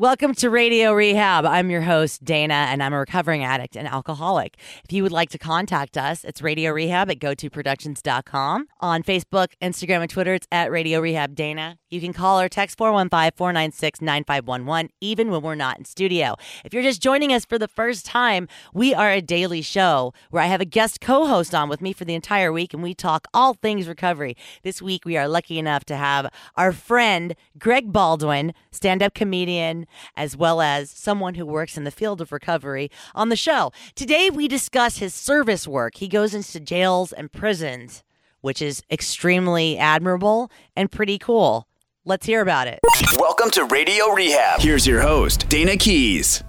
Welcome 0.00 0.32
to 0.36 0.48
Radio 0.48 0.94
Rehab. 0.94 1.44
I'm 1.44 1.68
your 1.68 1.82
host, 1.82 2.24
Dana, 2.24 2.54
and 2.54 2.82
I'm 2.82 2.94
a 2.94 2.98
recovering 3.00 3.44
addict 3.44 3.76
and 3.76 3.86
alcoholic. 3.86 4.56
If 4.82 4.94
you 4.94 5.02
would 5.02 5.12
like 5.12 5.28
to 5.28 5.38
contact 5.38 5.98
us, 5.98 6.24
it's 6.24 6.40
Radio 6.40 6.72
Rehab 6.72 7.10
at 7.10 7.18
gotoproductions.com. 7.18 8.68
On 8.80 9.02
Facebook, 9.02 9.48
Instagram, 9.60 10.00
and 10.00 10.08
Twitter, 10.08 10.32
it's 10.32 10.46
at 10.50 10.70
Radio 10.70 11.00
Rehab 11.00 11.34
Dana. 11.34 11.76
You 11.90 12.00
can 12.00 12.14
call 12.14 12.40
or 12.40 12.48
text 12.48 12.78
415 12.78 13.32
496 13.36 14.00
9511, 14.00 14.90
even 15.02 15.30
when 15.30 15.42
we're 15.42 15.54
not 15.54 15.76
in 15.76 15.84
studio. 15.84 16.36
If 16.64 16.72
you're 16.72 16.82
just 16.82 17.02
joining 17.02 17.34
us 17.34 17.44
for 17.44 17.58
the 17.58 17.68
first 17.68 18.06
time, 18.06 18.48
we 18.72 18.94
are 18.94 19.10
a 19.10 19.20
daily 19.20 19.60
show 19.60 20.14
where 20.30 20.42
I 20.42 20.46
have 20.46 20.62
a 20.62 20.64
guest 20.64 21.02
co 21.02 21.26
host 21.26 21.54
on 21.54 21.68
with 21.68 21.82
me 21.82 21.92
for 21.92 22.06
the 22.06 22.14
entire 22.14 22.52
week, 22.52 22.72
and 22.72 22.82
we 22.82 22.94
talk 22.94 23.26
all 23.34 23.52
things 23.52 23.86
recovery. 23.86 24.34
This 24.62 24.80
week, 24.80 25.04
we 25.04 25.18
are 25.18 25.28
lucky 25.28 25.58
enough 25.58 25.84
to 25.86 25.96
have 25.96 26.32
our 26.56 26.72
friend, 26.72 27.34
Greg 27.58 27.92
Baldwin, 27.92 28.54
stand 28.70 29.02
up 29.02 29.12
comedian 29.12 29.86
as 30.16 30.36
well 30.36 30.60
as 30.60 30.90
someone 30.90 31.34
who 31.34 31.46
works 31.46 31.76
in 31.76 31.84
the 31.84 31.90
field 31.90 32.20
of 32.20 32.32
recovery 32.32 32.90
on 33.14 33.28
the 33.28 33.36
show. 33.36 33.72
Today, 33.94 34.30
we 34.30 34.48
discuss 34.48 34.98
his 34.98 35.14
service 35.14 35.66
work. 35.66 35.96
He 35.96 36.08
goes 36.08 36.34
into 36.34 36.60
jails 36.60 37.12
and 37.12 37.32
prisons, 37.32 38.02
which 38.40 38.60
is 38.62 38.82
extremely 38.90 39.78
admirable 39.78 40.50
and 40.76 40.90
pretty 40.90 41.18
cool. 41.18 41.66
Let's 42.04 42.26
hear 42.26 42.40
about 42.40 42.66
it. 42.66 42.80
Welcome 43.18 43.50
to 43.50 43.64
Radio 43.66 44.08
Rehab. 44.12 44.60
Here's 44.60 44.86
your 44.86 45.00
host, 45.02 45.48
Dana 45.48 45.76
Keys. 45.76 46.42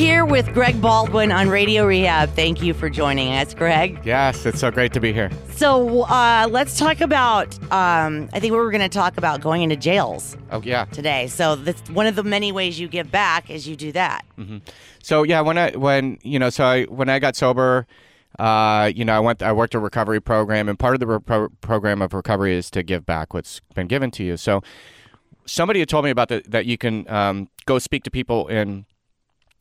Here 0.00 0.24
with 0.24 0.50
Greg 0.54 0.80
Baldwin 0.80 1.30
on 1.30 1.50
Radio 1.50 1.84
Rehab. 1.84 2.30
Thank 2.30 2.62
you 2.62 2.72
for 2.72 2.88
joining 2.88 3.34
us, 3.34 3.52
Greg. 3.52 4.00
Yes, 4.02 4.46
it's 4.46 4.58
so 4.58 4.70
great 4.70 4.94
to 4.94 5.00
be 5.00 5.12
here. 5.12 5.30
So 5.50 6.04
uh, 6.04 6.48
let's 6.50 6.78
talk 6.78 7.02
about. 7.02 7.54
Um, 7.70 8.30
I 8.32 8.40
think 8.40 8.52
we 8.52 8.56
were 8.58 8.70
going 8.70 8.80
to 8.80 8.88
talk 8.88 9.18
about 9.18 9.42
going 9.42 9.60
into 9.60 9.76
jails 9.76 10.38
Oh 10.50 10.62
yeah. 10.62 10.86
today. 10.86 11.26
So 11.26 11.54
that's 11.54 11.90
one 11.90 12.06
of 12.06 12.16
the 12.16 12.22
many 12.22 12.50
ways 12.50 12.80
you 12.80 12.88
give 12.88 13.10
back 13.10 13.50
is 13.50 13.68
you 13.68 13.76
do 13.76 13.92
that. 13.92 14.24
So 15.02 15.22
yeah, 15.22 15.42
when 15.42 15.58
I 15.58 15.72
when 15.72 16.16
you 16.22 16.38
know, 16.38 16.48
so 16.48 16.64
I 16.64 16.84
when 16.84 17.10
I 17.10 17.18
got 17.18 17.36
sober, 17.36 17.86
uh, 18.38 18.90
you 18.94 19.04
know, 19.04 19.12
I 19.14 19.20
went 19.20 19.42
I 19.42 19.52
worked 19.52 19.74
a 19.74 19.78
recovery 19.78 20.20
program, 20.22 20.70
and 20.70 20.78
part 20.78 20.94
of 20.94 21.00
the 21.00 21.06
re- 21.08 21.48
program 21.60 22.00
of 22.00 22.14
recovery 22.14 22.54
is 22.54 22.70
to 22.70 22.82
give 22.82 23.04
back 23.04 23.34
what's 23.34 23.60
been 23.74 23.86
given 23.86 24.10
to 24.12 24.24
you. 24.24 24.38
So 24.38 24.62
somebody 25.44 25.80
had 25.80 25.90
told 25.90 26.06
me 26.06 26.10
about 26.10 26.28
the, 26.30 26.42
that 26.48 26.64
you 26.64 26.78
can 26.78 27.06
um, 27.10 27.50
go 27.66 27.78
speak 27.78 28.02
to 28.04 28.10
people 28.10 28.48
in 28.48 28.86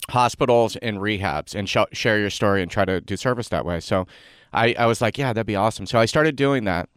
hospitals 0.09 0.75
and 0.77 0.97
rehabs 0.97 1.55
and 1.55 1.69
sh- 1.69 1.77
share 1.91 2.19
your 2.19 2.29
story 2.29 2.61
and 2.61 2.71
try 2.71 2.85
to 2.85 3.01
do 3.01 3.17
service 3.17 3.49
that 3.49 3.65
way. 3.65 3.79
So 3.79 4.07
I, 4.53 4.73
I 4.77 4.85
was 4.85 5.01
like, 5.01 5.17
yeah, 5.17 5.33
that'd 5.33 5.45
be 5.45 5.55
awesome. 5.55 5.85
So 5.85 5.99
I 5.99 6.05
started 6.05 6.35
doing 6.35 6.63
that. 6.65 6.89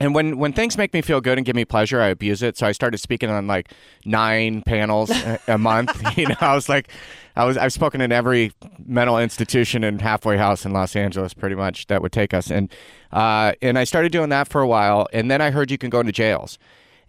And 0.00 0.14
when, 0.14 0.38
when 0.38 0.54
things 0.54 0.78
make 0.78 0.94
me 0.94 1.02
feel 1.02 1.20
good 1.20 1.38
and 1.38 1.44
give 1.44 1.54
me 1.54 1.66
pleasure, 1.66 2.00
I 2.00 2.08
abuse 2.08 2.42
it. 2.42 2.56
So 2.56 2.66
I 2.66 2.72
started 2.72 2.96
speaking 2.98 3.28
on 3.28 3.46
like 3.46 3.72
nine 4.06 4.62
panels 4.62 5.10
a, 5.10 5.38
a 5.48 5.58
month. 5.58 5.90
You 6.16 6.28
know, 6.28 6.36
I 6.40 6.54
was 6.54 6.68
like, 6.68 6.88
I 7.36 7.44
was 7.44 7.56
I've 7.56 7.72
spoken 7.72 8.00
in 8.00 8.10
every 8.10 8.52
mental 8.84 9.18
institution 9.18 9.84
and 9.84 10.00
halfway 10.00 10.36
house 10.36 10.64
in 10.64 10.72
Los 10.72 10.96
Angeles, 10.96 11.34
pretty 11.34 11.56
much 11.56 11.86
that 11.86 12.02
would 12.02 12.12
take 12.12 12.32
us. 12.34 12.50
And 12.50 12.70
uh, 13.12 13.52
and 13.62 13.78
I 13.78 13.84
started 13.84 14.12
doing 14.12 14.30
that 14.30 14.48
for 14.48 14.60
a 14.60 14.66
while. 14.66 15.08
And 15.12 15.30
then 15.30 15.40
I 15.40 15.50
heard 15.50 15.70
you 15.70 15.78
can 15.78 15.90
go 15.90 16.00
into 16.00 16.12
jails 16.12 16.58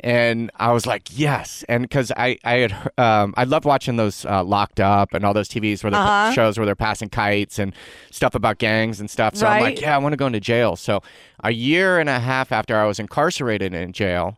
and 0.03 0.51
I 0.57 0.71
was 0.73 0.85
like, 0.85 1.03
yes, 1.17 1.63
and 1.69 1.83
because 1.83 2.11
I 2.15 2.37
I 2.43 2.57
had 2.59 2.91
um, 2.97 3.33
I 3.37 3.45
loved 3.45 3.65
watching 3.65 3.95
those 3.95 4.25
uh, 4.25 4.43
Locked 4.43 4.79
Up 4.79 5.13
and 5.13 5.23
all 5.25 5.33
those 5.33 5.47
TVs 5.49 5.83
where 5.83 5.91
the 5.91 5.97
Uh-huh. 5.97 6.31
shows 6.33 6.57
where 6.57 6.65
they're 6.65 6.75
passing 6.75 7.09
kites 7.09 7.57
and 7.57 7.73
stuff 8.11 8.35
about 8.35 8.57
gangs 8.57 8.99
and 8.99 9.09
stuff. 9.09 9.35
So 9.35 9.47
I'm 9.47 9.61
like, 9.61 9.81
yeah, 9.81 9.95
I 9.95 9.97
want 9.99 10.13
to 10.13 10.17
go 10.17 10.27
into 10.27 10.39
jail. 10.39 10.75
So 10.75 11.01
a 11.43 11.51
year 11.51 11.99
and 11.99 12.09
a 12.09 12.19
half 12.19 12.51
after 12.51 12.75
I 12.77 12.85
was 12.85 12.99
incarcerated 12.99 13.73
in 13.73 13.93
jail, 13.93 14.37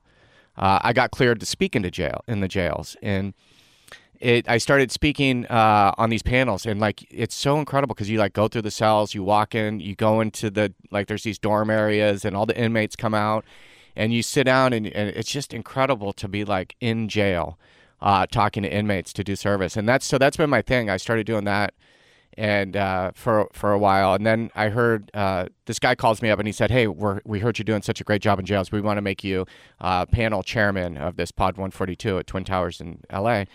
uh, 0.57 0.79
I 0.83 0.93
got 0.93 1.11
cleared 1.11 1.39
to 1.39 1.45
speak 1.45 1.75
into 1.75 1.89
jail 1.91 2.23
in 2.27 2.39
the 2.41 2.47
jails 2.47 2.95
and. 3.01 3.33
It, 4.21 4.49
I 4.49 4.59
started 4.59 4.91
speaking 4.93 5.45
uh, 5.47 5.93
on 5.97 6.09
these 6.09 6.23
panels, 6.23 6.65
and 6.65 6.79
like 6.79 7.05
it's 7.11 7.35
so 7.35 7.59
incredible 7.59 7.93
because 7.93 8.09
you 8.09 8.17
like 8.17 8.31
go 8.31 8.47
through 8.47 8.61
the 8.61 8.71
cells, 8.71 9.13
you 9.13 9.23
walk 9.23 9.53
in, 9.53 9.81
you 9.81 9.93
go 9.93 10.21
into 10.21 10.49
the 10.49 10.73
like 10.89 11.07
there's 11.07 11.23
these 11.23 11.37
dorm 11.37 11.69
areas, 11.69 12.23
and 12.23 12.33
all 12.35 12.45
the 12.45 12.57
inmates 12.57 12.95
come 12.95 13.13
out, 13.13 13.43
and 13.95 14.13
you 14.13 14.21
sit 14.21 14.43
down 14.43 14.73
and, 14.73 14.87
and 14.87 15.09
it's 15.09 15.31
just 15.31 15.53
incredible 15.53 16.13
to 16.13 16.27
be 16.27 16.43
like 16.45 16.75
in 16.79 17.07
jail 17.07 17.57
uh, 18.01 18.25
talking 18.27 18.63
to 18.63 18.71
inmates 18.71 19.13
to 19.13 19.23
do 19.23 19.35
service. 19.35 19.77
And 19.77 19.87
that's 19.87 20.05
so 20.05 20.17
that's 20.17 20.37
been 20.37 20.49
my 20.49 20.61
thing. 20.61 20.89
I 20.89 20.97
started 20.97 21.25
doing 21.25 21.45
that 21.45 21.73
and 22.37 22.75
uh, 22.75 23.11
for 23.15 23.49
for 23.53 23.71
a 23.71 23.79
while. 23.79 24.13
And 24.13 24.25
then 24.25 24.51
i 24.55 24.69
heard 24.69 25.09
uh, 25.13 25.47
this 25.65 25.79
guy 25.79 25.95
calls 25.95 26.21
me 26.21 26.29
up 26.29 26.39
and 26.39 26.47
he 26.47 26.51
said 26.51 26.71
hey 26.71 26.87
we're, 26.87 27.21
we 27.25 27.39
heard 27.39 27.57
you're 27.57 27.63
doing 27.63 27.81
such 27.81 28.01
a 28.01 28.03
great 28.03 28.21
job 28.21 28.39
in 28.39 28.45
jails. 28.45 28.71
We 28.71 28.81
want 28.81 28.97
to 28.97 29.01
make 29.01 29.23
you 29.23 29.45
uh, 29.79 30.05
panel 30.05 30.43
chairman 30.43 30.97
of 30.97 31.15
this 31.15 31.31
pod 31.31 31.57
142 31.57 32.19
at 32.19 32.27
twin 32.27 32.43
towers 32.43 32.81
in 32.81 32.99
la 33.11 33.45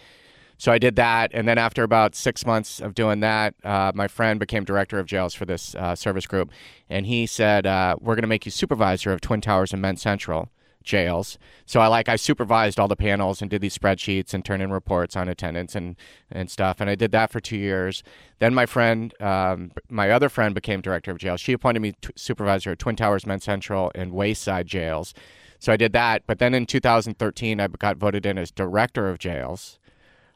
so 0.61 0.71
I 0.71 0.77
did 0.77 0.97
that, 0.97 1.31
and 1.33 1.49
then 1.49 1.57
after 1.57 1.83
about 1.83 2.15
six 2.15 2.45
months 2.45 2.81
of 2.81 2.95
doing 2.95 3.21
that, 3.21 3.55
uh, 3.65 3.93
my 3.95 4.09
friend 4.09 4.39
became 4.39 4.63
director 4.63 4.99
of 4.99 5.07
jails 5.07 5.33
for 5.33 5.47
this 5.47 5.75
uh, 5.75 5.95
service 5.95 6.27
group, 6.27 6.51
and 6.91 7.07
he 7.07 7.25
said, 7.25 7.65
uh, 7.65 7.97
"We're 7.99 8.15
going 8.15 8.25
to 8.25 8.29
make 8.29 8.45
you 8.45 8.53
supervisor 8.53 9.11
of 9.11 9.23
Twin 9.23 9.41
Towers 9.41 9.73
and 9.73 9.81
Men's 9.81 10.03
Central 10.03 10.51
jails." 10.85 11.39
So 11.65 11.81
I 11.81 11.87
like 11.87 12.11
I 12.11 12.17
supervised 12.17 12.79
all 12.79 12.89
the 12.89 12.95
panels 12.95 13.41
and 13.41 13.51
did 13.51 13.63
these 13.63 13.79
spreadsheets 13.79 14.35
and 14.35 14.45
turned 14.45 14.63
in 14.63 14.71
reports 14.71 15.17
on 15.17 15.31
attendance 15.31 15.75
and 15.75 15.97
and 16.31 16.51
stuff, 16.51 16.79
and 16.79 16.91
I 16.91 16.95
did 16.95 17.11
that 17.13 17.31
for 17.31 17.41
two 17.41 17.57
years. 17.57 18.03
Then 18.39 18.53
my 18.53 18.67
friend, 18.67 19.15
um, 19.19 19.73
my 19.89 20.11
other 20.11 20.29
friend, 20.29 20.55
became 20.55 20.83
director 20.83 21.11
of 21.11 21.17
jails. 21.17 21.41
She 21.41 21.55
appointed 21.55 21.81
me 21.81 21.95
t- 22.03 22.11
supervisor 22.17 22.73
at 22.73 22.79
Twin 22.79 22.97
Towers, 22.97 23.25
Men's 23.25 23.45
Central, 23.45 23.91
and 23.95 24.13
Wayside 24.13 24.67
jails. 24.67 25.15
So 25.59 25.73
I 25.73 25.79
did 25.79 25.95
that, 25.95 26.25
but 26.27 26.39
then 26.39 26.53
in 26.53 26.67
2013, 26.67 27.61
I 27.61 27.69
got 27.69 27.97
voted 27.97 28.27
in 28.27 28.37
as 28.37 28.51
director 28.51 29.09
of 29.09 29.19
jails 29.19 29.79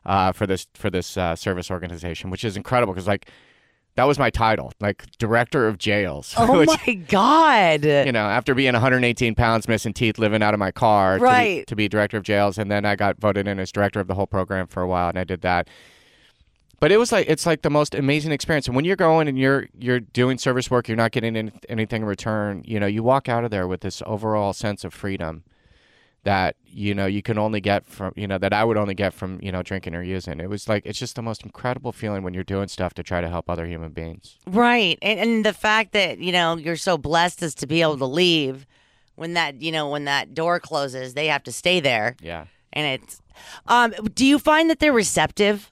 uh, 0.07 0.33
for 0.33 0.47
this 0.47 0.67
for 0.75 0.91
this 0.91 1.17
uh, 1.17 1.35
service 1.37 1.71
organization, 1.71 2.31
which 2.31 2.45
is 2.45 2.57
incredible 2.57 2.95
because 2.95 3.07
like 3.09 3.29
that 3.97 4.05
was 4.05 4.19
my 4.19 4.29
title, 4.29 4.73
like 4.81 5.05
director 5.19 5.69
of 5.69 5.79
jails. 5.79 6.35
Oh 6.45 6.59
which, 6.59 6.69
my 6.87 6.95
God. 6.95 7.85
You 7.85 8.13
know, 8.13 8.27
after 8.27 8.55
being 8.55 8.73
118 8.73 9.35
pounds, 9.35 9.69
missing 9.69 9.93
teeth, 9.93 10.19
living 10.19 10.43
out 10.43 10.53
of 10.53 10.59
my 10.61 10.73
car, 10.73 11.15
to 11.15 11.21
be- 11.21 11.25
Right. 11.25 11.67
to, 11.69 11.77
be, 11.77 11.89
director 11.89 12.17
of 12.17 12.25
jails, 12.25 12.59
and 12.59 12.71
then 12.71 12.85
I 12.85 12.97
got 12.97 13.21
voted 13.21 13.47
in 13.47 13.59
as 13.59 13.71
director 13.71 14.01
of 14.01 14.09
the 14.09 14.15
whole 14.15 14.27
program 14.27 14.67
for 14.67 14.83
a 14.83 14.89
while, 14.89 15.09
and 15.09 15.19
I 15.19 15.25
did 15.25 15.43
that. 15.43 15.69
But 16.81 16.93
it 16.93 16.99
was 16.99 17.13
like 17.13 17.27
it's 17.29 17.47
like 17.47 17.63
the 17.63 17.71
most 17.71 17.95
amazing 17.95 18.33
experience. 18.33 18.67
And 18.67 18.77
when 18.77 18.85
you're 18.85 18.97
going 18.97 19.29
and 19.29 19.39
you're 19.39 19.69
you're 19.79 20.01
doing 20.01 20.37
service 20.39 20.71
work, 20.71 20.87
you're 20.89 20.97
not 20.97 21.13
getting 21.13 21.37
any, 21.37 21.53
anything 21.69 22.03
in 22.03 22.09
return. 22.09 22.63
You 22.67 22.79
know, 22.81 22.87
you 22.87 23.03
walk 23.03 23.29
out 23.29 23.45
of 23.45 23.51
there 23.51 23.67
with 23.67 23.81
this 23.81 24.03
overall 24.05 24.53
sense 24.53 24.85
of 24.85 24.93
freedom 24.93 25.45
that 26.25 26.57
you 26.67 26.95
know 26.95 27.07
you 27.07 27.23
can 27.23 27.39
only 27.39 27.61
get 27.61 27.87
from 27.87 28.13
you 28.17 28.27
know 28.27 28.39
that 28.39 28.53
I 28.53 28.65
would 28.65 28.77
only 28.77 28.95
get 28.95 29.15
from 29.15 29.39
you 29.41 29.53
know 29.53 29.63
drinking 29.63 29.95
or 29.95 30.03
using. 30.03 30.41
It 30.41 30.51
was 30.51 30.69
like 30.69 30.85
it's 30.85 30.99
just 30.99 31.17
the 31.17 31.23
most 31.23 31.45
incredible 31.45 31.93
feeling 31.93 32.23
when 32.23 32.35
you're 32.35 32.45
doing 32.45 32.69
stuff 32.69 32.95
to 32.95 33.03
try 33.03 33.21
to 33.21 33.29
help 33.29 33.49
other 33.49 33.67
human 33.67 33.93
beings. 33.93 34.39
Right. 34.47 34.99
And, 35.03 35.21
and 35.21 35.45
the 35.45 35.53
fact 35.53 35.93
that, 35.93 36.19
you 36.19 36.33
know, 36.33 36.57
you're 36.57 36.77
so 36.77 36.99
blessed 36.99 37.43
as 37.43 37.55
to 37.57 37.67
be 37.67 37.83
able 37.83 37.99
to 37.99 38.07
leave 38.07 38.67
when 39.15 39.35
that, 39.35 39.63
you 39.63 39.71
know, 39.71 39.89
when 39.89 40.05
that 40.05 40.35
door 40.35 40.59
closes, 40.61 41.15
they 41.15 41.27
have 41.29 41.43
to 41.45 41.53
stay 41.53 41.81
there. 41.81 42.17
Yeah. 42.21 42.47
And 42.73 43.01
it's, 43.01 43.23
um, 43.69 43.95
do 44.15 44.27
you 44.27 44.39
find 44.39 44.69
that 44.71 44.81
they're 44.81 44.93
receptive? 44.93 45.71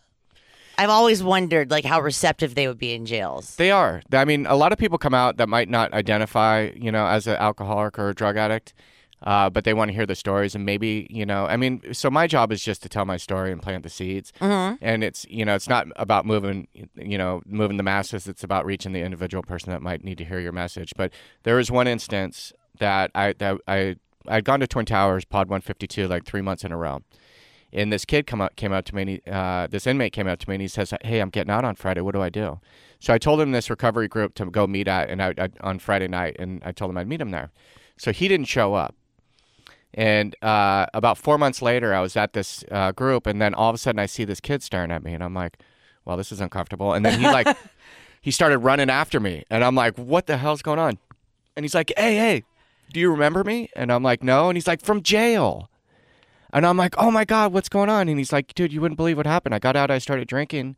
I've 0.79 0.91
always 0.91 1.23
wondered, 1.23 1.71
like, 1.71 1.85
how 1.85 2.01
receptive 2.01 2.55
they 2.55 2.67
would 2.67 2.79
be 2.79 2.95
in 2.95 3.05
jails. 3.05 3.57
They 3.57 3.71
are. 3.71 4.03
I 4.13 4.25
mean, 4.25 4.47
a 4.47 4.57
lot 4.57 4.73
of 4.73 4.79
people 4.79 4.97
come 4.99 5.15
out 5.15 5.37
that 5.37 5.49
might 5.49 5.69
not 5.69 5.93
identify, 5.93 6.71
you 6.75 6.91
know, 6.91 7.07
as 7.07 7.27
an 7.27 7.37
alcoholic 7.37 7.99
or 7.99 8.09
a 8.09 8.15
drug 8.15 8.37
addict, 8.37 8.73
uh, 9.23 9.49
but 9.51 9.65
they 9.65 9.75
want 9.75 9.89
to 9.89 9.95
hear 9.95 10.07
the 10.07 10.15
stories 10.15 10.55
and 10.55 10.65
maybe, 10.65 11.07
you 11.11 11.25
know, 11.25 11.47
I 11.47 11.57
mean, 11.57 11.81
so 11.93 12.11
my 12.11 12.27
job 12.27 12.51
is 12.53 12.63
just 12.63 12.83
to 12.83 12.89
tell 12.89 13.05
my 13.05 13.17
story 13.17 13.53
and 13.53 13.63
plant 13.63 13.85
the 13.85 13.89
seeds. 13.89 14.33
Mm-hmm. 14.41 14.77
And 14.81 15.05
it's, 15.05 15.25
you 15.29 15.45
know, 15.45 15.55
it's 15.55 15.69
not 15.69 15.87
about 15.97 16.27
moving, 16.27 16.67
you 16.97 17.19
know, 17.19 17.43
moving 17.47 17.77
the 17.77 17.83
masses. 17.83 18.27
It's 18.27 18.43
about 18.43 18.67
reaching 18.67 18.93
the 18.93 19.01
individual 19.01 19.43
person 19.43 19.71
that 19.73 19.83
might 19.83 20.03
need 20.03 20.19
to 20.19 20.25
hear 20.25 20.41
your 20.41 20.53
message. 20.53 20.93
But 20.97 21.13
there 21.45 21.57
was 21.57 21.71
one 21.71 21.87
instance 21.87 22.53
that 22.79 23.11
I 23.15 23.35
that 23.35 23.59
I 23.69 23.97
I'd 24.29 24.45
gone 24.45 24.61
to 24.61 24.67
Twin 24.67 24.87
Towers, 24.87 25.25
Pod 25.25 25.49
152, 25.49 26.07
like 26.09 26.25
three 26.25 26.43
months 26.43 26.65
in 26.65 26.73
a 26.73 26.77
row. 26.77 27.01
And 27.73 27.93
this 27.93 28.05
kid 28.05 28.27
come 28.27 28.43
up, 28.43 28.55
came 28.57 28.73
out 28.73 28.85
to 28.87 28.95
me, 28.95 29.03
and 29.03 29.11
he, 29.11 29.23
uh, 29.27 29.67
this 29.67 29.87
inmate 29.87 30.13
came 30.13 30.29
out 30.29 30.39
to 30.41 30.49
me, 30.49 30.57
and 30.57 30.63
he 30.63 30.69
says, 30.69 30.93
"Hey, 31.03 31.21
I'm 31.21 31.31
getting 31.31 31.51
out 31.51 31.65
on 31.65 31.75
Friday. 31.75 32.03
What 32.03 32.15
do 32.15 32.21
I 32.21 32.29
do?" 32.29 32.61
So 33.01 33.15
I 33.15 33.19
told 33.19 33.41
him 33.41 33.53
this 33.53 33.71
recovery 33.71 34.09
group 34.09 34.35
to 34.35 34.45
go 34.47 34.67
meet 34.67 34.89
at, 34.89 35.09
and 35.09 35.23
I, 35.23 35.33
I 35.39 35.49
on 35.63 35.79
Friday 35.79 36.07
night, 36.07 36.37
and 36.39 36.63
I 36.65 36.73
told 36.73 36.91
him 36.91 36.99
I'd 36.99 37.09
meet 37.09 37.21
him 37.21 37.31
there. 37.31 37.51
So 37.97 38.13
he 38.13 38.29
didn't 38.29 38.47
show 38.47 38.75
up. 38.75 38.95
And 39.95 40.35
uh, 40.43 40.87
about 40.95 41.19
four 41.19 41.37
months 41.37 41.61
later, 41.61 41.95
I 41.95 42.01
was 42.01 42.17
at 42.17 42.33
this 42.33 42.65
uh, 42.71 42.93
group, 42.93 43.27
and 43.27 43.43
then 43.43 43.55
all 43.55 43.69
of 43.69 43.75
a 43.75 43.79
sudden, 43.79 43.99
I 43.99 44.07
see 44.07 44.25
this 44.25 44.41
kid 44.41 44.63
staring 44.63 44.91
at 44.91 45.03
me, 45.05 45.13
and 45.13 45.23
I'm 45.23 45.35
like, 45.35 45.59
"Well, 46.05 46.17
this 46.17 46.33
is 46.33 46.41
uncomfortable." 46.41 46.95
And 46.95 47.05
then 47.05 47.21
he 47.21 47.27
like, 47.27 47.47
he 48.23 48.31
started 48.31 48.59
running 48.59 48.89
after 48.89 49.21
me, 49.21 49.45
and 49.51 49.63
I'm 49.63 49.75
like, 49.75 49.99
"What 49.99 50.27
the 50.27 50.39
hell's 50.39 50.63
going 50.63 50.79
on?" 50.79 50.99
And 51.57 51.65
he's 51.65 51.75
like, 51.75 51.93
"Hey, 51.97 52.17
hey, 52.17 52.45
do 52.93 53.01
you 53.01 53.11
remember 53.11 53.45
me?" 53.45 53.69
And 53.77 53.93
I'm 53.93 54.03
like, 54.03 54.23
"No." 54.23 54.49
And 54.49 54.57
he's 54.57 54.67
like, 54.67 54.81
"From 54.81 55.03
jail." 55.03 55.69
And 56.55 56.67
I'm 56.67 56.77
like, 56.79 56.95
"Oh 56.97 57.11
my 57.11 57.25
god, 57.25 57.53
what's 57.53 57.69
going 57.69 57.91
on?" 57.91 58.09
And 58.09 58.19
he's 58.19 58.33
like, 58.33 58.55
"Dude, 58.55 58.73
you 58.73 58.81
wouldn't 58.81 58.97
believe 58.97 59.19
what 59.19 59.27
happened. 59.27 59.55
I 59.55 59.59
got 59.59 59.77
out, 59.77 59.91
I 59.91 59.99
started 59.99 60.27
drinking." 60.29 60.77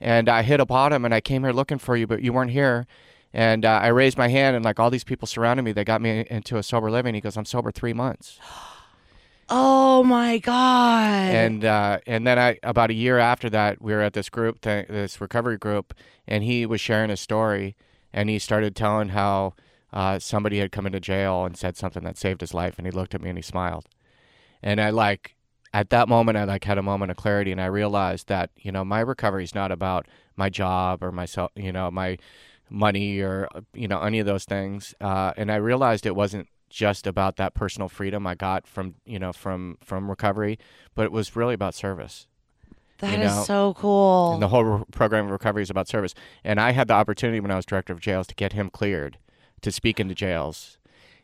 and 0.00 0.28
I 0.28 0.42
hit 0.42 0.60
a 0.60 0.66
bottom, 0.66 1.04
and 1.04 1.14
I 1.14 1.20
came 1.20 1.44
here 1.44 1.52
looking 1.52 1.78
for 1.78 1.96
you, 1.96 2.06
but 2.06 2.22
you 2.22 2.32
weren't 2.32 2.50
here. 2.50 2.86
And 3.34 3.64
uh, 3.64 3.80
I 3.82 3.88
raised 3.88 4.16
my 4.16 4.28
hand, 4.28 4.54
and 4.54 4.64
like 4.64 4.78
all 4.78 4.90
these 4.90 5.02
people 5.02 5.26
surrounded 5.26 5.64
me, 5.64 5.72
they 5.72 5.82
got 5.84 6.00
me 6.00 6.24
into 6.30 6.56
a 6.56 6.62
sober 6.62 6.88
living. 6.88 7.14
He 7.16 7.20
goes, 7.20 7.36
"I'm 7.36 7.44
sober 7.44 7.72
three 7.72 7.92
months." 7.92 8.38
Oh 9.50 10.02
my 10.02 10.38
god. 10.38 11.28
and 11.34 11.64
uh, 11.66 11.98
and 12.06 12.26
then 12.26 12.38
I 12.38 12.58
about 12.62 12.88
a 12.88 12.94
year 12.94 13.18
after 13.18 13.50
that, 13.50 13.82
we 13.82 13.92
were 13.92 14.00
at 14.00 14.14
this 14.14 14.30
group, 14.30 14.62
th- 14.62 14.88
this 14.88 15.20
recovery 15.20 15.58
group, 15.58 15.92
and 16.26 16.42
he 16.42 16.64
was 16.64 16.80
sharing 16.80 17.10
a 17.10 17.16
story, 17.16 17.76
and 18.10 18.30
he 18.30 18.38
started 18.38 18.74
telling 18.74 19.10
how 19.10 19.52
uh, 19.92 20.18
somebody 20.18 20.60
had 20.60 20.72
come 20.72 20.86
into 20.86 20.98
jail 20.98 21.44
and 21.44 21.58
said 21.58 21.76
something 21.76 22.04
that 22.04 22.16
saved 22.16 22.40
his 22.40 22.54
life, 22.54 22.76
and 22.78 22.86
he 22.86 22.90
looked 22.90 23.14
at 23.14 23.20
me 23.20 23.28
and 23.28 23.36
he 23.38 23.42
smiled, 23.42 23.86
and 24.62 24.80
I 24.80 24.88
like 24.88 25.34
at 25.74 25.90
that 25.90 26.08
moment 26.08 26.38
I 26.38 26.44
like 26.44 26.64
had 26.64 26.78
a 26.78 26.82
moment 26.82 27.10
of 27.10 27.18
clarity, 27.18 27.52
and 27.52 27.60
I 27.60 27.66
realized 27.66 28.28
that 28.28 28.48
you 28.56 28.72
know 28.72 28.82
my 28.82 29.00
recovery 29.00 29.44
is 29.44 29.54
not 29.54 29.70
about 29.70 30.06
my 30.36 30.48
job 30.48 31.02
or 31.02 31.12
myself, 31.12 31.50
you 31.54 31.70
know 31.70 31.90
my 31.90 32.16
money 32.70 33.20
or 33.20 33.48
you 33.72 33.88
know 33.88 34.00
any 34.00 34.18
of 34.18 34.26
those 34.26 34.44
things, 34.44 34.94
uh, 35.00 35.32
and 35.36 35.50
I 35.50 35.56
realized 35.56 36.06
it 36.06 36.16
wasn't 36.16 36.48
just 36.70 37.06
about 37.06 37.36
that 37.36 37.54
personal 37.54 37.88
freedom 37.88 38.26
I 38.26 38.34
got 38.34 38.66
from 38.66 38.94
you 39.04 39.18
know 39.18 39.32
from 39.32 39.78
from 39.82 40.08
recovery, 40.10 40.58
but 40.94 41.04
it 41.04 41.12
was 41.12 41.36
really 41.36 41.54
about 41.54 41.74
service. 41.74 42.26
That 42.98 43.18
you 43.18 43.24
is 43.24 43.46
so 43.46 43.74
cool. 43.74 44.34
And 44.34 44.42
the 44.42 44.48
whole 44.48 44.64
re- 44.64 44.84
program 44.92 45.26
of 45.26 45.30
recovery 45.32 45.62
is 45.62 45.70
about 45.70 45.88
service. 45.88 46.14
And 46.44 46.60
I 46.60 46.70
had 46.70 46.86
the 46.88 46.94
opportunity 46.94 47.40
when 47.40 47.50
I 47.50 47.56
was 47.56 47.66
director 47.66 47.92
of 47.92 48.00
jails 48.00 48.26
to 48.28 48.34
get 48.36 48.52
him 48.52 48.70
cleared 48.70 49.18
to 49.62 49.72
speak 49.72 49.98
into 49.98 50.14
jails. 50.14 50.78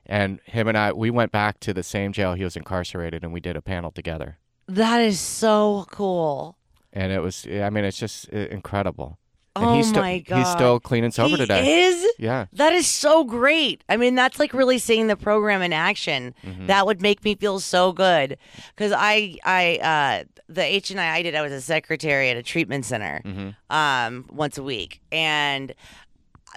And 0.05 0.41
him 0.45 0.67
and 0.67 0.77
I, 0.77 0.93
we 0.93 1.11
went 1.11 1.31
back 1.31 1.61
to 1.61 1.73
the 1.73 1.85
same 1.85 2.13
jail 2.13 2.35
he 2.35 2.43
was 2.43 2.57
incarcerated, 2.57 3.23
and 3.23 3.33
we 3.33 3.39
did 3.41 3.57
a 3.57 3.63
panel 3.63 3.93
together. 3.93 4.39
that 4.67 5.01
is 5.01 5.21
so 5.21 5.87
cool. 5.91 6.57
And 6.93 7.13
it 7.13 7.21
was, 7.21 7.47
I 7.47 7.71
mean, 7.71 7.85
it's 7.85 7.99
just 7.99 8.33
uh, 8.33 8.37
incredible. 8.37 9.19
And 9.57 9.65
Oh 9.67 9.75
he's 9.75 9.89
still, 9.89 10.03
my 10.03 10.19
God. 10.21 10.39
He's 10.39 10.49
still 10.49 10.79
clean 10.81 11.03
and 11.05 11.13
sober 11.13 11.31
he 11.31 11.37
today. 11.39 11.83
is? 11.83 12.07
Yeah. 12.19 12.47
That 12.53 12.73
is 12.73 12.87
so 12.87 13.25
great. 13.25 13.83
I 13.89 13.97
mean, 13.97 14.15
that's 14.15 14.39
like 14.39 14.53
really 14.55 14.79
seeing 14.79 15.09
the 15.09 15.17
program 15.17 15.61
in 15.61 15.73
action. 15.73 16.35
Mm-hmm. 16.45 16.67
That 16.67 16.87
would 16.87 17.03
make 17.03 17.25
me 17.25 17.35
feel 17.35 17.59
so 17.59 17.93
good 17.93 18.39
because 18.77 18.93
I, 18.97 19.37
I, 19.45 19.79
uh, 19.83 20.25
the 20.49 20.63
H 20.65 20.91
and 20.93 21.01
I 21.01 21.17
I 21.17 21.23
did. 21.23 21.35
I 21.35 21.43
was 21.43 21.53
a 21.53 21.61
secretary 21.61 22.31
at 22.31 22.37
a 22.37 22.43
treatment 22.43 22.85
center, 22.85 23.23
Mm-hmm. 23.25 23.75
um, 23.77 24.27
once 24.31 24.57
a 24.59 24.63
week, 24.63 25.01
and 25.13 25.73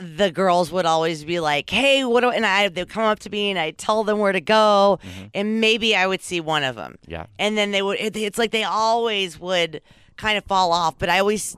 the 0.01 0.31
girls 0.31 0.72
would 0.72 0.88
always 0.88 1.24
be 1.24 1.40
like, 1.40 1.69
"Hey, 1.69 2.04
what?" 2.04 2.22
Do, 2.22 2.31
and 2.31 2.44
I 2.45 2.68
they'd 2.69 2.90
come 2.90 3.04
up 3.04 3.19
to 3.19 3.30
me 3.30 3.51
and 3.51 3.60
I'd 3.60 3.78
tell 3.78 4.04
them 4.04 4.18
where 4.18 4.31
to 4.31 4.42
go, 4.42 5.00
Mm-hmm. 5.04 5.25
and 5.36 5.62
maybe 5.62 5.95
I 5.95 6.07
would 6.07 6.22
see 6.24 6.42
one 6.42 6.63
of 6.63 6.75
them, 6.75 6.98
Yeah. 7.07 7.28
and 7.38 7.56
then 7.56 7.69
they 7.69 7.84
would. 7.84 8.00
It, 8.00 8.16
it's 8.18 8.40
like 8.40 8.50
they 8.50 8.63
always 8.63 9.40
would 9.40 9.81
kind 10.18 10.38
of 10.40 10.44
fall 10.45 10.72
off, 10.72 10.98
but 10.98 11.10
I 11.10 11.19
always 11.19 11.56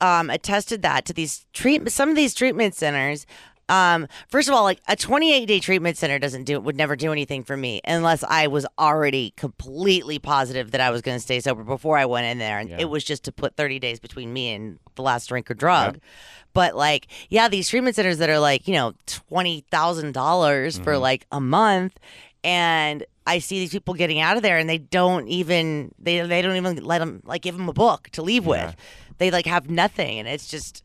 um, 0.00 0.30
attested 0.30 0.82
that 0.82 1.04
to 1.06 1.12
these 1.12 1.46
treatment. 1.52 1.92
Some 1.92 2.08
of 2.10 2.16
these 2.16 2.34
treatment 2.34 2.74
centers. 2.74 3.26
Um, 3.70 4.06
first 4.30 4.48
of 4.48 4.54
all, 4.54 4.62
like 4.62 4.80
a 4.88 4.96
28 4.96 5.44
day 5.44 5.60
treatment 5.60 5.98
center 5.98 6.18
doesn't 6.18 6.44
do 6.44 6.58
would 6.58 6.76
never 6.76 6.96
do 6.96 7.12
anything 7.12 7.44
for 7.44 7.54
me 7.54 7.82
unless 7.84 8.24
I 8.24 8.46
was 8.46 8.64
already 8.78 9.34
completely 9.36 10.18
positive 10.18 10.70
that 10.70 10.80
I 10.80 10.88
was 10.90 11.02
going 11.02 11.16
to 11.18 11.20
stay 11.22 11.38
sober 11.40 11.62
before 11.64 11.98
I 11.98 12.06
went 12.06 12.26
in 12.28 12.38
there, 12.38 12.58
and 12.60 12.70
Yeah. 12.70 12.78
it 12.78 12.88
was 12.88 13.04
just 13.04 13.24
to 13.24 13.32
put 13.32 13.56
30 13.56 13.78
days 13.78 14.00
between 14.00 14.32
me 14.32 14.54
and 14.54 14.78
the 14.94 15.02
last 15.02 15.26
drink 15.28 15.50
or 15.50 15.54
drug. 15.54 15.98
But 16.54 16.76
like, 16.76 17.08
yeah, 17.28 17.48
these 17.48 17.68
treatment 17.68 17.94
centers 17.94 18.16
that 18.18 18.30
are 18.30 18.38
like 18.38 18.66
you 18.66 18.72
know 18.74 18.94
twenty 19.06 19.64
thousand 19.70 20.12
dollars 20.14 20.78
for 20.78 20.96
like 20.96 21.26
a 21.30 21.40
month, 21.40 21.98
and 22.42 23.04
I 23.34 23.38
see 23.40 23.58
these 23.60 23.70
people 23.70 23.94
getting 23.94 24.20
out 24.20 24.36
of 24.36 24.42
there, 24.42 24.58
and 24.58 24.68
they 24.68 24.78
don't 24.78 25.28
even 25.28 25.92
they 25.98 26.20
they 26.20 26.42
don't 26.42 26.56
even 26.56 26.84
let 26.84 26.98
them 26.98 27.20
like 27.24 27.42
give 27.42 27.56
them 27.56 27.68
a 27.68 27.72
book 27.72 28.08
to 28.12 28.22
leave 28.22 28.46
with. 28.46 28.74
They 29.18 29.30
like 29.30 29.46
have 29.46 29.68
nothing, 29.70 30.18
and 30.18 30.26
it's 30.28 30.48
just 30.48 30.82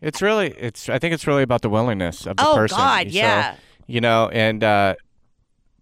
It's 0.00 0.20
really, 0.22 0.48
it's. 0.58 0.88
I 0.88 0.98
think 0.98 1.14
it's 1.14 1.26
really 1.26 1.42
about 1.42 1.62
the 1.62 1.68
willingness 1.70 2.26
of 2.26 2.36
the 2.36 2.44
Oh, 2.48 2.54
person. 2.56 2.78
God, 2.78 3.06
So, 3.08 3.12
yeah. 3.18 3.56
you 3.86 4.00
know, 4.00 4.28
and 4.32 4.62
uh, 4.64 4.94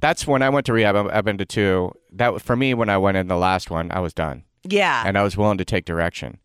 that's 0.00 0.26
when 0.26 0.42
I 0.42 0.48
went 0.48 0.66
to 0.66 0.72
rehab. 0.72 0.96
I've- 0.96 1.10
I've 1.10 1.24
been 1.24 1.38
to 1.38 1.44
two. 1.44 1.92
That 2.12 2.40
for 2.42 2.56
me, 2.56 2.74
when 2.74 2.88
I 2.88 2.98
went 2.98 3.16
in 3.16 3.28
the 3.28 3.36
last 3.36 3.70
one, 3.70 3.90
I 3.92 4.00
was 4.00 4.12
done, 4.14 4.44
yeah. 4.64 5.02
and 5.06 5.16
I 5.18 5.22
was 5.22 5.36
willing 5.36 5.58
to 5.58 5.64
take 5.64 5.84
direction. 5.84 6.38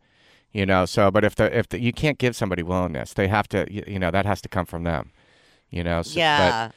You 0.51 0.65
know, 0.65 0.85
so 0.85 1.11
but 1.11 1.23
if 1.25 1.35
the 1.35 1.57
if 1.57 1.67
the, 1.69 1.79
you 1.81 1.91
can't 1.91 2.17
give 2.17 2.35
somebody 2.35 2.63
willingness, 2.63 3.13
they 3.13 3.27
have 3.27 3.47
to. 3.49 3.65
You, 3.69 3.83
you 3.87 3.99
know, 3.99 4.11
that 4.11 4.25
has 4.25 4.41
to 4.41 4.49
come 4.49 4.65
from 4.65 4.83
them. 4.83 5.11
You 5.69 5.83
know. 5.83 6.01
So, 6.01 6.17
yeah. 6.19 6.67
But 6.67 6.75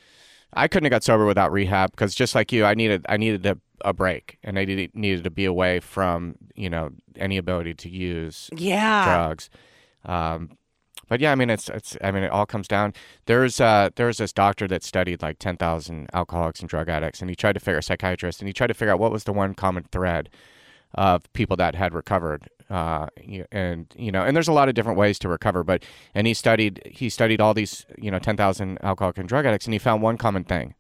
I 0.55 0.69
couldn't 0.69 0.85
have 0.87 0.91
got 0.91 1.05
sober 1.05 1.27
without 1.27 1.53
rehab 1.53 1.91
because 1.91 2.15
just 2.15 2.35
like 2.35 2.53
you, 2.53 2.65
I 2.65 2.75
needed 2.75 3.05
I 3.09 3.17
needed 3.17 3.45
a, 3.47 3.59
a 3.83 3.93
break, 3.93 4.39
and 4.43 4.59
I 4.59 4.65
needed 4.65 4.95
needed 4.95 5.25
to 5.25 5.31
be 5.31 5.45
away 5.45 5.81
from 5.81 6.37
you 6.55 6.71
know 6.71 6.91
any 7.17 7.37
ability 7.37 7.75
to 7.75 7.89
use 7.89 8.49
yeah. 8.57 9.05
drugs. 9.05 9.51
Um, 10.05 10.51
but 11.09 11.21
yeah, 11.21 11.33
I 11.33 11.35
mean, 11.35 11.51
it's 11.51 11.69
it's. 11.69 11.97
I 12.03 12.11
mean, 12.11 12.23
it 12.23 12.31
all 12.31 12.47
comes 12.47 12.69
down. 12.69 12.93
There's 13.27 13.61
uh, 13.61 13.91
there's 13.97 14.19
this 14.19 14.33
doctor 14.33 14.69
that 14.69 14.83
studied 14.83 15.23
like 15.23 15.39
ten 15.39 15.57
thousand 15.57 16.09
alcoholics 16.13 16.61
and 16.61 16.69
drug 16.69 16.89
addicts, 16.89 17.21
and 17.21 17.31
he 17.31 17.37
tried 17.37 17.55
to 17.55 17.61
figure 17.61 17.79
a 17.79 17.83
psychiatrist, 17.83 18.41
and 18.41 18.49
he 18.49 18.53
tried 18.53 18.69
to 18.69 18.75
figure 18.75 18.93
out 18.93 19.01
what 19.01 19.13
was 19.13 19.25
the 19.25 19.33
one 19.33 19.55
common 19.55 19.85
thread 19.91 20.29
of 20.95 21.31
people 21.33 21.57
that 21.57 21.75
had 21.75 21.95
recovered. 21.95 22.49
Uh, 22.71 23.07
and 23.51 23.87
you 23.97 24.13
know, 24.13 24.23
and 24.23 24.37
there's 24.37 24.49
a 24.49 24.53
lot 24.53 24.69
of 24.69 24.75
different 24.75 24.99
ways 24.99 25.19
to 25.21 25.29
recover, 25.29 25.65
but 25.65 25.83
and 26.15 26.27
he 26.27 26.35
studied 26.35 26.83
he 26.85 27.09
studied 27.09 27.41
all 27.41 27.55
these 27.55 27.87
you 27.97 28.11
know 28.11 28.19
ten 28.19 28.37
thousand 28.37 28.79
alcoholic 28.83 29.17
and 29.17 29.29
drug 29.29 29.47
addicts, 29.47 29.67
and 29.67 29.73
he 29.73 29.79
found 29.79 30.03
one 30.03 30.19
common 30.19 30.45
thing, 30.45 30.75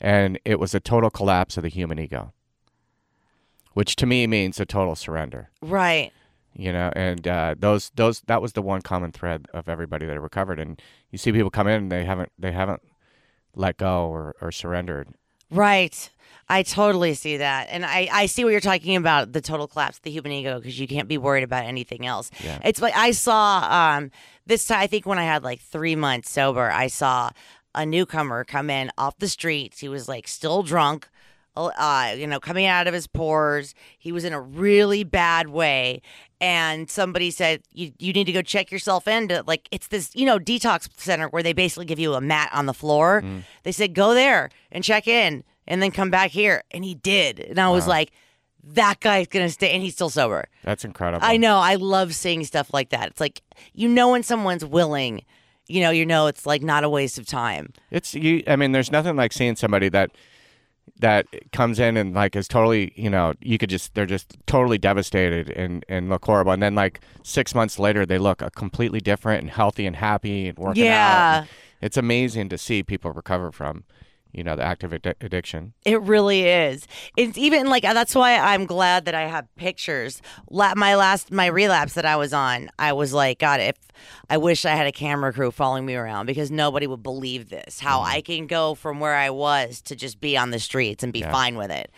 and 0.00 0.38
it 0.46 0.58
was 0.58 0.74
a 0.74 0.80
total 0.80 1.10
collapse 1.10 1.58
of 1.58 1.62
the 1.64 1.68
human 1.68 1.98
ego, 1.98 2.32
which 3.74 3.94
to 3.96 4.06
me 4.06 4.26
means 4.26 4.58
a 4.58 4.64
total 4.64 4.96
surrender 4.96 5.50
Right. 5.60 6.12
you 6.54 6.72
know 6.72 6.90
and 6.96 7.28
uh, 7.28 7.54
those 7.58 7.90
those 7.94 8.20
that 8.22 8.40
was 8.40 8.54
the 8.54 8.62
one 8.62 8.80
common 8.80 9.12
thread 9.12 9.46
of 9.52 9.68
everybody 9.68 10.06
that 10.06 10.18
recovered 10.20 10.58
and 10.58 10.80
you 11.10 11.18
see 11.18 11.30
people 11.32 11.50
come 11.50 11.66
in 11.68 11.74
and 11.82 11.92
they 11.92 12.04
haven't 12.04 12.32
they 12.38 12.52
haven't 12.52 12.80
let 13.54 13.76
go 13.76 14.06
or, 14.08 14.34
or 14.40 14.50
surrendered 14.50 15.08
Right. 15.50 16.10
I 16.48 16.62
totally 16.62 17.14
see 17.14 17.36
that. 17.38 17.68
And 17.70 17.84
I, 17.84 18.08
I 18.10 18.26
see 18.26 18.42
what 18.42 18.50
you're 18.50 18.60
talking 18.60 18.96
about 18.96 19.32
the 19.32 19.40
total 19.40 19.68
collapse 19.68 19.98
of 19.98 20.02
the 20.02 20.10
human 20.10 20.32
ego 20.32 20.58
because 20.58 20.80
you 20.80 20.88
can't 20.88 21.08
be 21.08 21.18
worried 21.18 21.44
about 21.44 21.64
anything 21.64 22.06
else. 22.06 22.30
Yeah. 22.42 22.58
It's 22.64 22.80
like 22.80 22.96
I 22.96 23.10
saw 23.10 23.66
um, 23.70 24.10
this 24.46 24.66
time, 24.66 24.80
I 24.80 24.86
think 24.86 25.04
when 25.04 25.18
I 25.18 25.24
had 25.24 25.44
like 25.44 25.60
three 25.60 25.94
months 25.94 26.30
sober, 26.30 26.70
I 26.70 26.86
saw 26.86 27.30
a 27.74 27.84
newcomer 27.84 28.44
come 28.44 28.70
in 28.70 28.90
off 28.96 29.18
the 29.18 29.28
streets. 29.28 29.80
He 29.80 29.88
was 29.88 30.08
like 30.08 30.26
still 30.26 30.62
drunk, 30.62 31.08
uh, 31.66 32.14
you 32.16 32.26
know, 32.26 32.40
coming 32.40 32.66
out 32.66 32.86
of 32.86 32.94
his 32.94 33.06
pores. 33.06 33.74
He 33.98 34.12
was 34.12 34.24
in 34.24 34.32
a 34.32 34.40
really 34.40 35.04
bad 35.04 35.48
way. 35.48 36.00
And 36.40 36.88
somebody 36.88 37.30
said, 37.30 37.62
you, 37.72 37.92
you 37.98 38.12
need 38.12 38.24
to 38.24 38.32
go 38.32 38.42
check 38.42 38.70
yourself 38.70 39.08
into 39.08 39.42
like, 39.46 39.68
it's 39.72 39.88
this, 39.88 40.14
you 40.14 40.24
know, 40.24 40.38
detox 40.38 40.88
center 40.96 41.28
where 41.28 41.42
they 41.42 41.52
basically 41.52 41.84
give 41.84 41.98
you 41.98 42.14
a 42.14 42.20
mat 42.20 42.48
on 42.52 42.66
the 42.66 42.74
floor. 42.74 43.24
They 43.64 43.72
said, 43.72 43.94
go 43.94 44.14
there 44.14 44.50
and 44.70 44.84
check 44.84 45.08
in 45.08 45.42
and 45.66 45.82
then 45.82 45.90
come 45.90 46.10
back 46.10 46.30
here. 46.30 46.62
And 46.70 46.84
he 46.84 46.94
did. 46.94 47.40
And 47.40 47.58
I 47.58 47.70
was 47.70 47.88
like, 47.88 48.12
that 48.62 49.00
guy's 49.00 49.26
going 49.26 49.46
to 49.46 49.52
stay. 49.52 49.70
And 49.70 49.82
he's 49.82 49.94
still 49.94 50.10
sober. 50.10 50.46
that's 50.62 50.84
incredible 50.84 51.26
I 51.26 51.36
know. 51.38 51.58
I 51.58 51.74
love 51.74 52.14
seeing 52.14 52.44
stuff 52.44 52.72
like 52.72 52.90
that. 52.90 53.08
It's 53.08 53.20
like, 53.20 53.42
you 53.72 53.88
know, 53.88 54.10
when 54.10 54.22
someone's 54.22 54.64
willing, 54.64 55.24
you 55.66 55.80
know, 55.80 55.90
you 55.90 56.06
know, 56.06 56.28
it's 56.28 56.46
like 56.46 56.62
not 56.62 56.84
a 56.84 56.88
waste 56.88 57.18
of 57.18 57.26
time. 57.26 57.72
it's 57.90 58.14
you 58.14 58.42
i 58.46 58.54
mean 58.56 58.72
there's 58.72 58.92
nothing 58.92 59.16
like 59.16 59.32
seeing 59.32 59.56
somebody 59.56 59.88
that 59.88 60.10
that 61.00 61.26
comes 61.52 61.78
in 61.78 61.96
and 61.96 62.14
like 62.14 62.34
is 62.36 62.48
totally 62.48 62.92
you 62.96 63.10
know 63.10 63.34
you 63.40 63.58
could 63.58 63.70
just 63.70 63.94
they're 63.94 64.06
just 64.06 64.36
totally 64.46 64.78
devastated 64.78 65.50
and 65.50 65.84
and 65.88 66.08
look 66.08 66.24
horrible. 66.24 66.52
And 66.52 66.62
then 66.62 66.74
like 66.74 67.00
six 67.22 67.54
months 67.54 67.78
later 67.78 68.04
they 68.06 68.18
look 68.18 68.42
uh, 68.42 68.50
completely 68.50 69.00
different 69.00 69.42
and 69.42 69.50
healthy 69.50 69.86
and 69.86 69.96
happy 69.96 70.48
and 70.48 70.58
working 70.58 70.84
Yeah. 70.84 71.40
out 71.42 71.48
it's 71.80 71.96
amazing 71.96 72.48
to 72.48 72.58
see 72.58 72.82
people 72.82 73.12
recover 73.12 73.52
from 73.52 73.84
you 74.32 74.44
know 74.44 74.56
the 74.56 74.62
active 74.62 74.90
addi- 74.90 75.14
addiction 75.20 75.72
It 75.84 76.00
really 76.02 76.46
is. 76.46 76.86
It's 77.16 77.38
even 77.38 77.68
like 77.68 77.82
that's 77.82 78.14
why 78.14 78.36
I'm 78.36 78.66
glad 78.66 79.04
that 79.06 79.14
I 79.14 79.22
have 79.22 79.46
pictures. 79.56 80.22
La- 80.50 80.74
my 80.76 80.94
last 80.96 81.32
my 81.32 81.46
relapse 81.46 81.94
that 81.94 82.04
I 82.04 82.16
was 82.16 82.32
on, 82.32 82.70
I 82.78 82.92
was 82.92 83.12
like, 83.12 83.38
God, 83.38 83.60
if 83.60 83.76
I 84.30 84.36
wish 84.36 84.64
I 84.64 84.74
had 84.74 84.86
a 84.86 84.92
camera 84.92 85.32
crew 85.32 85.50
following 85.50 85.86
me 85.86 85.94
around 85.94 86.26
because 86.26 86.50
nobody 86.50 86.86
would 86.86 87.02
believe 87.02 87.48
this. 87.48 87.80
How 87.80 88.00
I 88.02 88.20
can 88.20 88.46
go 88.46 88.74
from 88.74 89.00
where 89.00 89.14
I 89.16 89.30
was 89.30 89.80
to 89.82 89.96
just 89.96 90.20
be 90.20 90.36
on 90.36 90.50
the 90.50 90.58
streets 90.58 91.02
and 91.02 91.12
be 91.12 91.22
fine 91.22 91.56
with 91.56 91.70
it. 91.70 91.90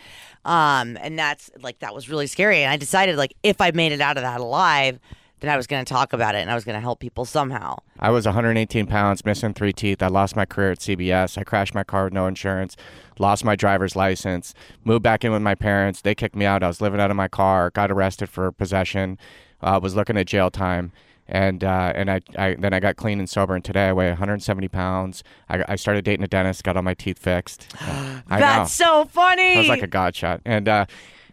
Um, 0.45 0.97
and 1.01 1.19
that's 1.19 1.51
like 1.61 1.79
that 1.79 1.93
was 1.93 2.09
really 2.09 2.27
scary. 2.27 2.63
And 2.63 2.71
I 2.71 2.77
decided 2.77 3.17
like 3.17 3.35
if 3.43 3.61
I 3.61 3.71
made 3.71 3.91
it 3.91 4.01
out 4.01 4.17
of 4.17 4.23
that 4.23 4.39
alive, 4.39 4.99
then 5.41 5.51
I 5.51 5.57
was 5.57 5.67
going 5.67 5.83
to 5.83 5.91
talk 5.91 6.13
about 6.13 6.35
it 6.35 6.39
and 6.39 6.51
I 6.51 6.55
was 6.55 6.63
going 6.63 6.75
to 6.75 6.81
help 6.81 6.99
people 6.99 7.25
somehow. 7.25 7.77
I 7.99 8.11
was 8.11 8.25
118 8.25 8.85
pounds, 8.85 9.25
missing 9.25 9.53
three 9.53 9.73
teeth. 9.73 10.01
I 10.01 10.07
lost 10.07 10.35
my 10.35 10.45
career 10.45 10.71
at 10.71 10.79
CBS. 10.79 11.37
I 11.37 11.43
crashed 11.43 11.73
my 11.73 11.83
car 11.83 12.05
with 12.05 12.13
no 12.13 12.27
insurance, 12.27 12.77
lost 13.17 13.43
my 13.43 13.55
driver's 13.55 13.95
license, 13.95 14.53
moved 14.83 15.01
back 15.01 15.25
in 15.25 15.31
with 15.31 15.41
my 15.41 15.55
parents. 15.55 16.01
They 16.01 16.13
kicked 16.13 16.35
me 16.35 16.45
out. 16.45 16.63
I 16.63 16.67
was 16.67 16.79
living 16.79 16.99
out 17.01 17.09
of 17.09 17.17
my 17.17 17.27
car, 17.27 17.71
got 17.71 17.91
arrested 17.91 18.29
for 18.29 18.51
possession, 18.51 19.17
uh, 19.61 19.79
was 19.81 19.95
looking 19.95 20.15
at 20.15 20.27
jail 20.27 20.51
time. 20.51 20.91
And 21.27 21.63
uh, 21.63 21.93
and 21.95 22.11
I, 22.11 22.19
I 22.37 22.55
then 22.59 22.73
I 22.73 22.81
got 22.81 22.97
clean 22.97 23.19
and 23.19 23.29
sober, 23.29 23.55
and 23.55 23.63
today 23.63 23.87
I 23.87 23.93
weigh 23.93 24.09
170 24.09 24.67
pounds. 24.67 25.23
I, 25.47 25.63
I 25.65 25.75
started 25.77 26.03
dating 26.03 26.25
a 26.25 26.27
dentist, 26.27 26.61
got 26.63 26.75
all 26.75 26.83
my 26.83 26.93
teeth 26.93 27.19
fixed. 27.19 27.67
Know. 28.29 28.37
That's 28.37 28.71
so 28.71 29.05
funny. 29.05 29.55
I 29.55 29.59
was 29.59 29.67
like 29.67 29.81
a 29.81 29.87
god 29.87 30.15
shot. 30.15 30.41
And 30.45 30.67
uh, 30.69 30.85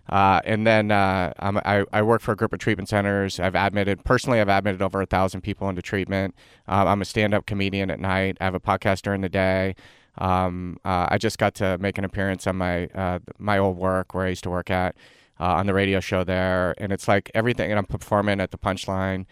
Uh, 0.09 0.41
and 0.45 0.67
then 0.67 0.91
uh, 0.91 1.33
I, 1.39 1.85
I 1.93 2.03
work 2.03 2.23
for 2.23 2.33
a 2.33 2.37
group 2.37 2.53
of 2.53 2.59
treatment 2.59 2.89
centers. 2.89 3.39
I've 3.39 3.55
admitted, 3.55 4.05
personally, 4.05 4.41
I've 4.41 4.49
admitted 4.49 4.81
over 4.81 5.03
a 5.03 5.07
thousand 5.07 5.43
people 5.43 5.69
into 5.69 5.83
treatment. 5.83 6.35
Um, 6.67 6.89
I'm 6.89 7.03
a 7.03 7.05
stand 7.05 7.35
up 7.35 7.47
comedian 7.47 7.91
at 7.91 8.01
night. 8.01 8.39
I 8.41 8.45
have 8.45 8.55
a 8.55 8.61
podcast 8.61 9.03
during 9.03 9.21
the 9.21 9.29
day. 9.29 9.75
Um, 10.17 10.79
uh, 10.85 11.07
I 11.11 11.19
just 11.19 11.39
got 11.39 11.55
to 11.57 11.79
make 11.79 11.99
an 11.99 12.05
appearance 12.05 12.47
on 12.47 12.57
my 12.57 12.87
uh, 12.87 13.21
my 13.39 13.59
old 13.59 13.77
work 13.77 14.15
where 14.15 14.27
I 14.27 14.31
used 14.31 14.43
to 14.45 14.51
work 14.51 14.71
at 14.71 14.97
uh, 15.39 15.45
on 15.45 15.67
the 15.67 15.75
radio 15.75 16.01
show 16.01 16.25
there, 16.25 16.75
and 16.79 16.93
it's 16.93 17.07
like 17.07 17.31
everything. 17.35 17.71
And 17.71 17.79
I'm 17.79 17.87
performing 17.87 18.41
at 18.41 18.51
the 18.51 18.59
Punchline. 18.59 19.27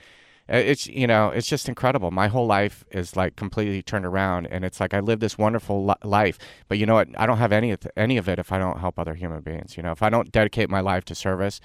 Uh, 0.53 0.57
It's 0.57 0.87
you 0.87 1.07
know 1.07 1.31
it's 1.31 1.49
just 1.49 1.69
incredible. 1.69 2.11
My 2.11 2.29
whole 2.29 2.47
life 2.47 2.85
is 2.91 3.17
like 3.17 3.37
completely 3.37 3.83
turned 3.83 4.07
around, 4.07 4.47
and 4.47 4.65
it's 4.65 4.79
like 4.81 4.95
I 4.95 5.01
live 5.01 5.21
this 5.21 5.37
wonderful 5.37 5.87
li- 5.87 5.95
life. 6.05 6.39
But 6.69 6.79
you 6.79 6.87
know 6.87 6.95
what? 6.95 7.09
I 7.19 7.27
don't 7.27 7.39
have 7.39 7.53
any 7.53 7.73
of 7.73 7.81
th- 7.81 7.93
any 7.97 8.17
of 8.17 8.29
it 8.29 8.39
if 8.39 8.53
I 8.53 8.59
don't 8.59 8.79
help 8.79 8.99
other 8.99 9.15
human 9.15 9.41
beings. 9.41 9.77
You 9.77 9.83
know, 9.83 9.93
if 9.93 10.03
I 10.03 10.11
don't 10.11 10.31
dedicate 10.31 10.71
my 10.71 10.81
life 10.81 11.05
to 11.07 11.15
service, 11.15 11.61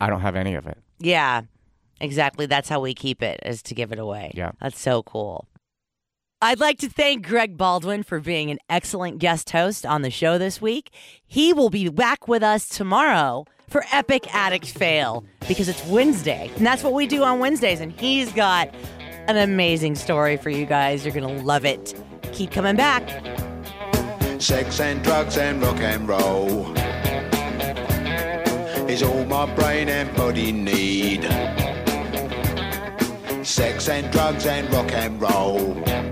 I 0.00 0.08
don't 0.08 0.22
have 0.22 0.34
any 0.36 0.54
of 0.54 0.66
it. 0.66 0.78
Yeah, 0.98 1.42
exactly. 2.00 2.46
That's 2.46 2.68
how 2.68 2.80
we 2.80 2.94
keep 2.94 3.22
it, 3.22 3.40
is 3.44 3.62
to 3.62 3.74
give 3.74 3.92
it 3.92 3.98
away. 3.98 4.32
Yeah. 4.34 4.52
That's 4.60 4.80
so 4.80 5.02
cool. 5.02 5.46
I'd 6.42 6.58
like 6.58 6.78
to 6.78 6.88
thank 6.88 7.26
Greg 7.26 7.58
Baldwin 7.58 8.02
for 8.02 8.18
being 8.18 8.50
an 8.50 8.58
excellent 8.70 9.18
guest 9.18 9.50
host 9.50 9.84
on 9.84 10.00
the 10.00 10.10
show 10.10 10.38
this 10.38 10.60
week. 10.60 10.90
He 11.26 11.52
will 11.52 11.68
be 11.68 11.88
back 11.90 12.26
with 12.28 12.42
us 12.42 12.66
tomorrow 12.66 13.44
for 13.70 13.84
Epic 13.92 14.34
Addict 14.34 14.66
Fail 14.66 15.24
because 15.48 15.68
it's 15.68 15.84
Wednesday. 15.86 16.50
And 16.56 16.66
that's 16.66 16.82
what 16.82 16.92
we 16.92 17.06
do 17.06 17.22
on 17.22 17.38
Wednesdays. 17.38 17.80
And 17.80 17.92
he's 17.92 18.32
got 18.32 18.68
an 19.28 19.36
amazing 19.36 19.94
story 19.94 20.36
for 20.36 20.50
you 20.50 20.66
guys. 20.66 21.04
You're 21.04 21.14
going 21.14 21.38
to 21.38 21.44
love 21.44 21.64
it. 21.64 21.94
Keep 22.32 22.50
coming 22.50 22.76
back. 22.76 23.08
Sex 24.40 24.80
and 24.80 25.02
drugs 25.02 25.38
and 25.38 25.62
rock 25.62 25.78
and 25.80 26.08
roll 26.08 26.66
is 28.88 29.02
all 29.02 29.24
my 29.26 29.46
brain 29.54 29.88
and 29.88 30.14
body 30.16 30.50
need. 30.50 31.22
Sex 33.46 33.88
and 33.88 34.10
drugs 34.10 34.46
and 34.46 34.72
rock 34.72 34.92
and 34.92 35.20
roll. 35.20 36.09